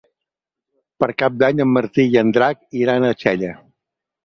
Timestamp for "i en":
2.15-2.33